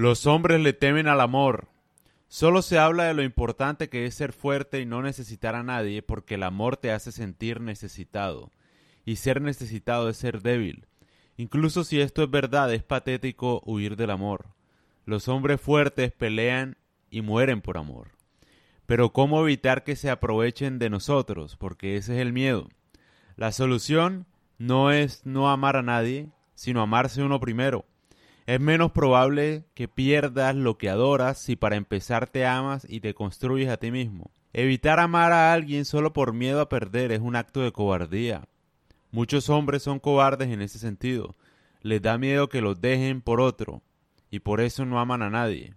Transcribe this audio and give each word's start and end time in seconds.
Los 0.00 0.26
hombres 0.26 0.62
le 0.62 0.72
temen 0.72 1.08
al 1.08 1.20
amor. 1.20 1.68
Solo 2.26 2.62
se 2.62 2.78
habla 2.78 3.04
de 3.04 3.12
lo 3.12 3.22
importante 3.22 3.90
que 3.90 4.06
es 4.06 4.14
ser 4.14 4.32
fuerte 4.32 4.80
y 4.80 4.86
no 4.86 5.02
necesitar 5.02 5.54
a 5.54 5.62
nadie 5.62 6.00
porque 6.00 6.36
el 6.36 6.42
amor 6.42 6.78
te 6.78 6.90
hace 6.90 7.12
sentir 7.12 7.60
necesitado. 7.60 8.50
Y 9.04 9.16
ser 9.16 9.42
necesitado 9.42 10.08
es 10.08 10.16
ser 10.16 10.40
débil. 10.40 10.86
Incluso 11.36 11.84
si 11.84 12.00
esto 12.00 12.22
es 12.22 12.30
verdad, 12.30 12.72
es 12.72 12.82
patético 12.82 13.60
huir 13.66 13.96
del 13.96 14.08
amor. 14.08 14.46
Los 15.04 15.28
hombres 15.28 15.60
fuertes 15.60 16.12
pelean 16.12 16.78
y 17.10 17.20
mueren 17.20 17.60
por 17.60 17.76
amor. 17.76 18.12
Pero 18.86 19.12
¿cómo 19.12 19.42
evitar 19.42 19.84
que 19.84 19.96
se 19.96 20.08
aprovechen 20.08 20.78
de 20.78 20.88
nosotros? 20.88 21.58
Porque 21.58 21.96
ese 21.96 22.14
es 22.14 22.20
el 22.22 22.32
miedo. 22.32 22.70
La 23.36 23.52
solución 23.52 24.24
no 24.56 24.92
es 24.92 25.26
no 25.26 25.50
amar 25.50 25.76
a 25.76 25.82
nadie, 25.82 26.30
sino 26.54 26.80
amarse 26.80 27.22
uno 27.22 27.38
primero. 27.38 27.84
Es 28.50 28.58
menos 28.58 28.90
probable 28.90 29.62
que 29.74 29.86
pierdas 29.86 30.56
lo 30.56 30.76
que 30.76 30.90
adoras 30.90 31.38
si 31.38 31.54
para 31.54 31.76
empezar 31.76 32.26
te 32.26 32.46
amas 32.46 32.84
y 32.90 32.98
te 32.98 33.14
construyes 33.14 33.68
a 33.68 33.76
ti 33.76 33.92
mismo. 33.92 34.32
Evitar 34.52 34.98
amar 34.98 35.30
a 35.32 35.52
alguien 35.52 35.84
solo 35.84 36.12
por 36.12 36.32
miedo 36.32 36.60
a 36.60 36.68
perder 36.68 37.12
es 37.12 37.20
un 37.20 37.36
acto 37.36 37.60
de 37.60 37.70
cobardía. 37.70 38.48
Muchos 39.12 39.48
hombres 39.50 39.84
son 39.84 40.00
cobardes 40.00 40.48
en 40.48 40.62
ese 40.62 40.80
sentido. 40.80 41.36
Les 41.82 42.02
da 42.02 42.18
miedo 42.18 42.48
que 42.48 42.60
los 42.60 42.80
dejen 42.80 43.20
por 43.20 43.40
otro 43.40 43.82
y 44.32 44.40
por 44.40 44.60
eso 44.60 44.84
no 44.84 44.98
aman 44.98 45.22
a 45.22 45.30
nadie. 45.30 45.74